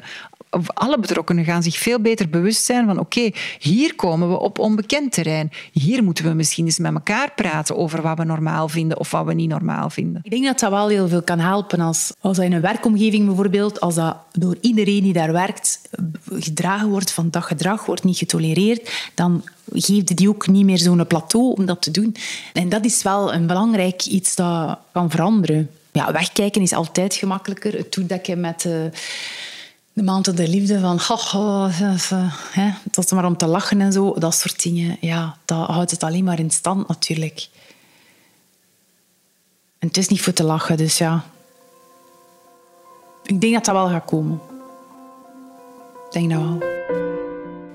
[0.74, 5.12] alle betrokkenen gaan zich veel beter bewust zijn van oké, hier komen we op onbekend
[5.12, 5.50] terrein.
[5.72, 9.26] Hier moeten we misschien eens met elkaar praten over wat we normaal vinden of wat
[9.26, 10.20] we niet normaal vinden.
[10.24, 13.26] Ik denk dat dat wel heel veel kan helpen als, als dat in een werkomgeving
[13.26, 15.80] bijvoorbeeld, als dat door iedereen die daar werkt
[16.32, 21.06] gedragen wordt van dat gedrag wordt niet getolereerd, dan geeft die ook niet meer zo'n
[21.06, 22.16] plateau om dat te doen.
[22.52, 25.70] En dat is wel een belangrijk iets dat kan veranderen.
[25.92, 27.72] Ja, wegkijken is altijd gemakkelijker.
[27.72, 28.64] Het toedekken met...
[28.64, 28.72] Uh,
[29.92, 31.00] de maanden de liefde van
[32.50, 36.02] hè, tot maar om te lachen en zo, dat soort dingen, ja, dat houdt het
[36.02, 37.48] alleen maar in stand natuurlijk.
[39.78, 41.24] En het is niet voor te lachen, dus ja.
[43.22, 44.40] Ik denk dat dat wel gaat komen.
[46.06, 46.62] Ik denk dat wel.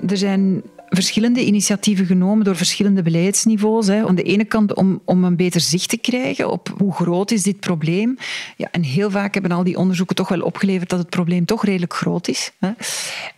[0.09, 3.87] Er zijn verschillende initiatieven genomen door verschillende beleidsniveaus.
[3.87, 4.07] Hè.
[4.07, 7.43] Aan de ene kant om, om een beter zicht te krijgen op hoe groot is
[7.43, 8.17] dit probleem.
[8.57, 11.65] Ja, en heel vaak hebben al die onderzoeken toch wel opgeleverd dat het probleem toch
[11.65, 12.51] redelijk groot is.
[12.59, 12.71] Hè.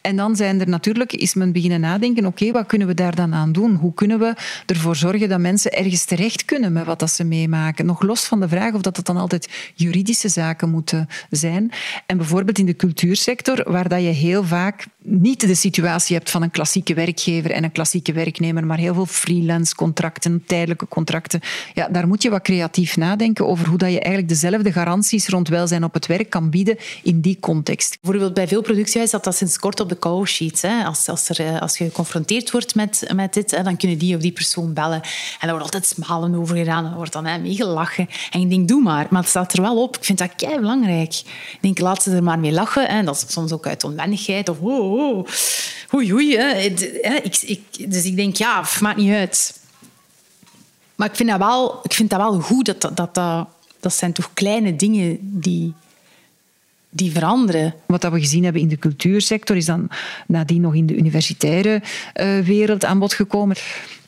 [0.01, 3.33] En dan zijn er natuurlijk, is men beginnen nadenken, oké, wat kunnen we daar dan
[3.33, 3.75] aan doen?
[3.75, 4.33] Hoe kunnen we
[4.65, 7.85] ervoor zorgen dat mensen ergens terecht kunnen met wat dat ze meemaken?
[7.85, 11.71] Nog los van de vraag of dat het dan altijd juridische zaken moeten zijn.
[12.05, 16.41] En bijvoorbeeld in de cultuursector, waar dat je heel vaak niet de situatie hebt van
[16.41, 21.41] een klassieke werkgever en een klassieke werknemer, maar heel veel freelance contracten, tijdelijke contracten.
[21.73, 25.47] Ja, daar moet je wat creatief nadenken over hoe dat je eigenlijk dezelfde garanties rond
[25.47, 27.97] welzijn op het werk kan bieden in die context.
[28.01, 30.61] Bijvoorbeeld bij veel productiehuizen dat dat sinds kort op de call sheets.
[30.61, 30.83] Hè.
[30.83, 34.15] Als, als, er, eh, als je geconfronteerd wordt met, met dit, hè, dan kunnen die
[34.15, 35.01] of die persoon bellen.
[35.01, 36.85] En daar wordt altijd smalen over gedaan.
[36.85, 38.09] Er wordt dan hè, meegelachen.
[38.31, 39.07] En ik denk, doe maar.
[39.09, 39.97] Maar het staat er wel op.
[39.97, 41.13] Ik vind dat kei belangrijk.
[41.13, 42.85] Ik denk, laat ze er maar mee lachen.
[42.89, 43.03] Hè.
[43.03, 44.49] Dat is soms ook uit onwennigheid.
[44.49, 45.27] Of, oh, oh.
[45.93, 46.37] Oei, oei.
[46.37, 46.49] Hè.
[47.23, 49.59] Ik, ik, dus ik denk, ja, maakt niet uit.
[50.95, 52.65] Maar ik vind dat wel, ik vind dat wel goed.
[52.65, 53.47] Dat, dat, dat,
[53.79, 55.73] dat zijn toch kleine dingen die,
[56.89, 57.73] die veranderen.
[57.85, 59.89] Wat we gezien hebben in de cultuursector is dan
[60.27, 61.81] nadien nog in de universitaire
[62.21, 63.55] uh, wereld aan bod gekomen.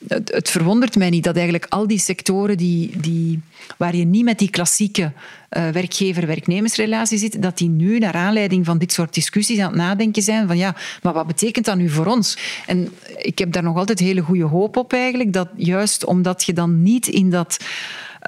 [0.08, 3.40] Het, het, verwondert mij niet dat eigenlijk al die sectoren die, die,
[3.76, 5.12] waar je niet met die klassieke
[5.50, 10.22] uh, werkgever-werknemersrelatie zit, dat die nu naar aanleiding van dit soort discussies aan het nadenken
[10.22, 12.38] zijn van ja, maar wat betekent dat nu voor ons?
[12.66, 16.52] En ik heb daar nog altijd hele goede hoop op eigenlijk, dat juist omdat je
[16.52, 17.58] dan niet in dat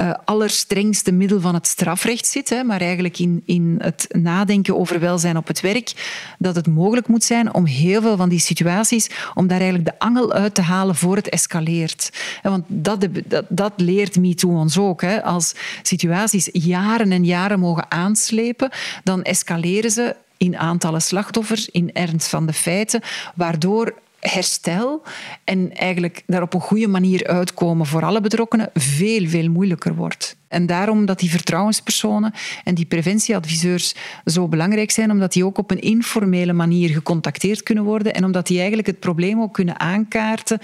[0.00, 5.00] uh, allerstrengste middel van het strafrecht zit, hè, maar eigenlijk in, in het nadenken over
[5.00, 5.92] welzijn op het werk,
[6.38, 10.04] dat het mogelijk moet zijn om heel veel van die situaties, om daar eigenlijk de
[10.04, 12.10] angel uit te halen voor het escaleert.
[12.42, 15.00] Want dat, dat, dat leert MeToo ons ook.
[15.00, 15.22] Hè.
[15.22, 18.70] Als situaties jaren en jaren mogen aanslepen,
[19.04, 23.00] dan escaleren ze in aantallen slachtoffers, in ernst van de feiten,
[23.34, 23.94] waardoor
[24.30, 25.02] herstel
[25.44, 30.36] en eigenlijk daar op een goede manier uitkomen voor alle betrokkenen veel, veel moeilijker wordt.
[30.48, 32.32] En daarom dat die vertrouwenspersonen
[32.64, 37.84] en die preventieadviseurs zo belangrijk zijn, omdat die ook op een informele manier gecontacteerd kunnen
[37.84, 40.58] worden en omdat die eigenlijk het probleem ook kunnen aankaarten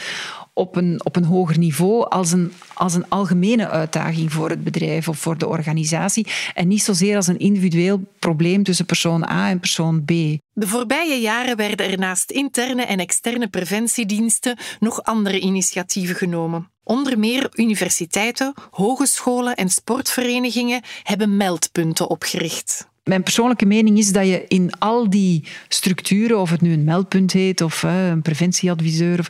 [0.58, 5.08] op een, op een hoger niveau als een, als een algemene uitdaging voor het bedrijf
[5.08, 9.60] of voor de organisatie en niet zozeer als een individueel probleem tussen persoon A en
[9.60, 10.08] persoon B.
[10.52, 16.70] De voorbije jaren werden er naast interne en externe preventiediensten nog andere initiatieven genomen.
[16.84, 24.44] Onder meer universiteiten, hogescholen en sportverenigingen hebben meldpunten opgericht mijn persoonlijke mening is dat je
[24.48, 29.28] in al die structuren, of het nu een meldpunt heet of een preventieadviseur, of,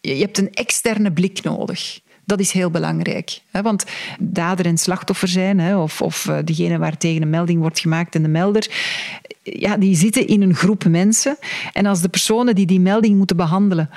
[0.00, 2.00] je hebt een externe blik nodig.
[2.24, 3.40] Dat is heel belangrijk.
[3.50, 3.84] Want
[4.18, 8.22] dader en slachtoffer zijn, of, of eh, degene waar tegen een melding wordt gemaakt en
[8.22, 8.66] de melder,
[9.42, 11.36] ja, die zitten in een groep mensen.
[11.72, 13.90] En als de personen die die melding moeten behandelen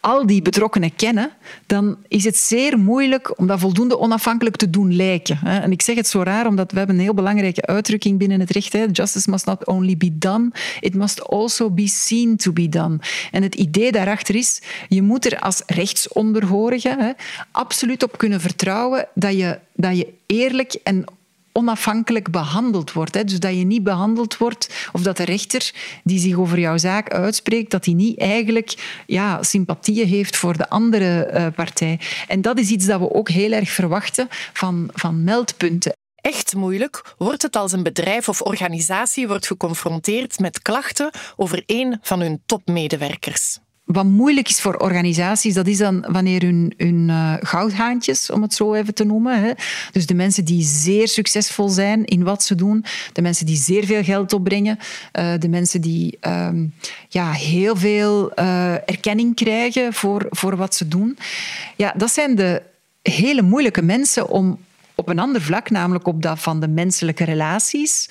[0.00, 1.30] al die betrokkenen kennen,
[1.66, 5.38] dan is het zeer moeilijk om dat voldoende onafhankelijk te doen lijken.
[5.44, 8.50] En ik zeg het zo raar, omdat we hebben een heel belangrijke uitdrukking binnen het
[8.50, 8.72] recht.
[8.92, 12.98] Justice must not only be done, it must also be seen to be done.
[13.30, 17.16] En het idee daarachter is, je moet er als rechtsonderhorige
[17.50, 21.04] absoluut op kunnen vertrouwen dat je, dat je eerlijk en
[21.52, 23.14] onafhankelijk behandeld wordt.
[23.14, 23.24] Hè.
[23.24, 25.72] Dus dat je niet behandeld wordt, of dat de rechter
[26.04, 30.68] die zich over jouw zaak uitspreekt, dat hij niet eigenlijk ja, sympathieën heeft voor de
[30.68, 32.00] andere uh, partij.
[32.28, 35.92] En dat is iets dat we ook heel erg verwachten van, van meldpunten.
[36.14, 41.98] Echt moeilijk wordt het als een bedrijf of organisatie wordt geconfronteerd met klachten over een
[42.02, 43.58] van hun topmedewerkers
[43.92, 48.54] wat moeilijk is voor organisaties, dat is dan wanneer hun, hun uh, goudhaantjes, om het
[48.54, 49.52] zo even te noemen, hè,
[49.92, 53.84] dus de mensen die zeer succesvol zijn in wat ze doen, de mensen die zeer
[53.84, 54.78] veel geld opbrengen,
[55.18, 56.74] uh, de mensen die um,
[57.08, 61.18] ja, heel veel uh, erkenning krijgen voor, voor wat ze doen.
[61.76, 62.62] Ja, dat zijn de
[63.02, 64.58] hele moeilijke mensen om
[65.00, 68.08] op een ander vlak, namelijk op dat van de menselijke relaties,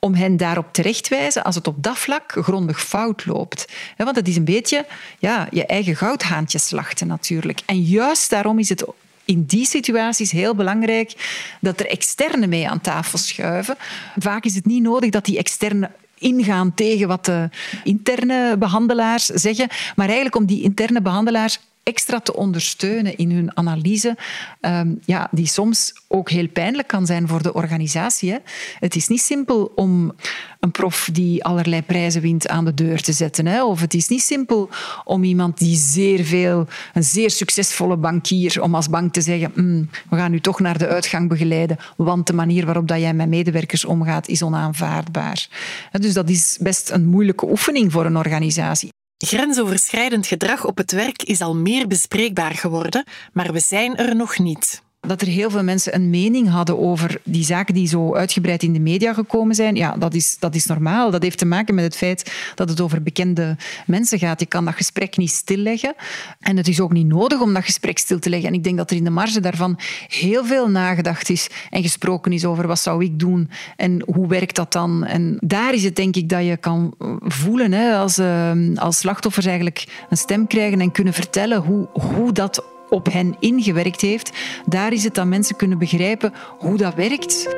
[0.00, 3.72] om hen daarop terecht te wijzen als het op dat vlak grondig fout loopt.
[3.96, 4.86] Want het is een beetje
[5.18, 7.60] ja, je eigen goudhaantje slachten natuurlijk.
[7.66, 8.84] En juist daarom is het
[9.24, 11.12] in die situaties heel belangrijk
[11.60, 13.76] dat er externe mee aan tafel schuiven.
[14.16, 17.50] Vaak is het niet nodig dat die externe ingaan tegen wat de
[17.84, 24.16] interne behandelaars zeggen, maar eigenlijk om die interne behandelaars extra te ondersteunen in hun analyse,
[24.60, 28.30] ehm, ja, die soms ook heel pijnlijk kan zijn voor de organisatie.
[28.30, 28.38] Hè.
[28.78, 30.12] Het is niet simpel om
[30.60, 33.46] een prof die allerlei prijzen wint aan de deur te zetten.
[33.46, 33.64] Hè.
[33.64, 34.68] Of het is niet simpel
[35.04, 39.90] om iemand die zeer veel, een zeer succesvolle bankier, om als bank te zeggen, mm,
[40.10, 43.28] we gaan u toch naar de uitgang begeleiden, want de manier waarop dat jij met
[43.28, 45.48] medewerkers omgaat is onaanvaardbaar.
[45.92, 48.96] Dus dat is best een moeilijke oefening voor een organisatie.
[49.18, 54.38] Grensoverschrijdend gedrag op het werk is al meer bespreekbaar geworden, maar we zijn er nog
[54.38, 58.62] niet dat er heel veel mensen een mening hadden over die zaken die zo uitgebreid
[58.62, 59.76] in de media gekomen zijn.
[59.76, 61.10] Ja, dat is, dat is normaal.
[61.10, 63.56] Dat heeft te maken met het feit dat het over bekende
[63.86, 64.40] mensen gaat.
[64.40, 65.94] Je kan dat gesprek niet stilleggen.
[66.40, 68.48] En het is ook niet nodig om dat gesprek stil te leggen.
[68.48, 72.32] En ik denk dat er in de marge daarvan heel veel nagedacht is en gesproken
[72.32, 75.04] is over wat zou ik doen en hoe werkt dat dan.
[75.04, 79.46] En daar is het denk ik dat je kan voelen hè, als, uh, als slachtoffers
[79.46, 84.32] eigenlijk een stem krijgen en kunnen vertellen hoe, hoe dat op hen ingewerkt heeft.
[84.66, 87.56] Daar is het dat mensen kunnen begrijpen hoe dat werkt.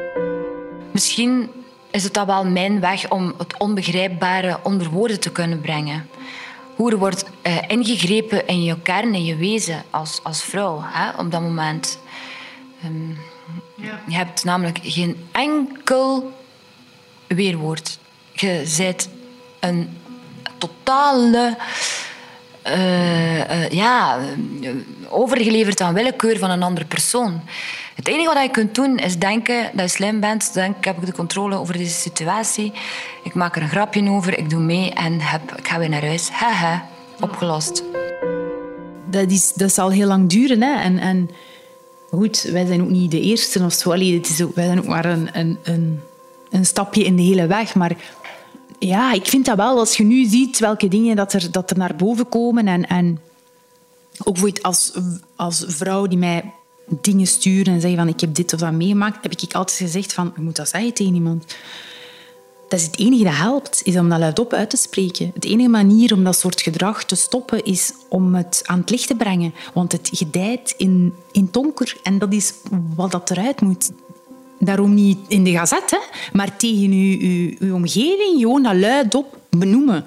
[0.93, 1.51] Misschien
[1.91, 6.09] is het dan wel mijn weg om het onbegrijpbare onder woorden te kunnen brengen.
[6.77, 11.11] Hoe er wordt uh, ingegrepen in je kern, in je wezen als, als vrouw hè,
[11.19, 11.99] op dat moment.
[12.85, 13.19] Um,
[13.75, 14.01] ja.
[14.07, 16.33] Je hebt namelijk geen enkel
[17.27, 17.99] weerwoord.
[18.33, 19.09] Je bent
[19.61, 19.99] een
[20.59, 21.57] totale
[22.67, 24.19] uh, uh, ja,
[25.09, 27.41] overgeleverd aan willekeur van een andere persoon.
[27.95, 30.55] Het enige wat je kunt doen is denken dat je slim bent.
[30.55, 32.73] Denk, ik heb de controle over deze situatie.
[33.23, 36.05] Ik maak er een grapje over, ik doe mee en heb, ik ga weer naar
[36.05, 36.29] huis.
[36.29, 36.87] Haha,
[37.21, 37.83] opgelost.
[39.07, 40.63] Dat, is, dat zal heel lang duren.
[40.63, 40.81] Hè?
[40.81, 41.31] En, en
[42.11, 43.91] goed, wij zijn ook niet de eerste of zo.
[43.91, 46.01] Is ook, wij zijn ook maar een, een, een,
[46.51, 47.75] een stapje in de hele weg.
[47.75, 47.93] Maar
[48.89, 51.79] ja, ik vind dat wel, als je nu ziet welke dingen dat er, dat er
[51.79, 53.21] naar boven komen en, en
[54.25, 54.93] ook als,
[55.37, 56.53] als vrouw die mij
[57.01, 60.13] dingen sturen en zeggen van ik heb dit of dat meegemaakt, heb ik altijd gezegd
[60.13, 61.57] van, je moet dat zeggen tegen iemand.
[62.69, 65.33] Dat is het enige dat helpt, is om dat luidop uit te spreken.
[65.35, 69.07] De enige manier om dat soort gedrag te stoppen is om het aan het licht
[69.07, 69.55] te brengen.
[69.75, 72.55] Want het gedijt in, in donker en dat is
[72.97, 73.91] wat dat eruit moet.
[74.63, 75.99] Daarom niet in de gazet, hè,
[76.33, 77.19] maar tegen uw,
[77.59, 80.05] uw, omgeving gewoon dat luidop benoemen.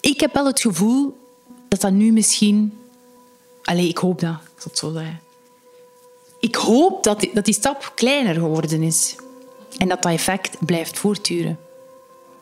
[0.00, 1.16] Ik heb wel het gevoel
[1.68, 2.78] dat dat nu misschien...
[3.62, 4.94] Allee, ik hoop dat, ik zo.
[6.40, 9.16] Ik hoop dat die, dat die stap kleiner geworden is.
[9.78, 11.58] En dat dat effect blijft voortduren.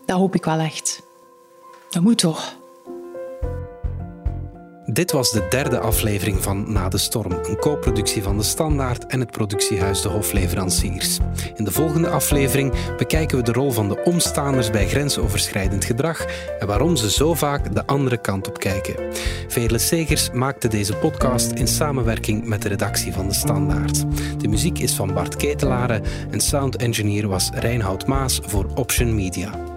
[0.05, 1.03] Dat hoop ik wel echt.
[1.91, 2.57] Dat moet toch.
[4.95, 9.21] Dit was de derde aflevering van Na de Storm, een co-productie van De Standaard en
[9.21, 11.19] het productiehuis De Hofleveranciers.
[11.55, 16.25] In de volgende aflevering bekijken we de rol van de omstaanders bij grensoverschrijdend gedrag
[16.59, 18.95] en waarom ze zo vaak de andere kant op kijken.
[19.49, 24.05] Veerle Segers maakte deze podcast in samenwerking met de redactie van De Standaard.
[24.41, 29.74] De muziek is van Bart Ketelaren en sound engineer was Reinhoud Maas voor Option Media.